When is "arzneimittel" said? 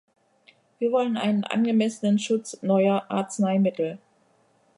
3.09-3.99